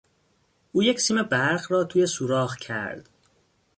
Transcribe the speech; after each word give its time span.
او 0.71 0.83
یک 0.83 1.01
سیم 1.01 1.23
برق 1.23 1.65
را 1.71 1.83
توی 1.83 2.05
سوراخ 2.07 2.57
کرد. 2.57 3.09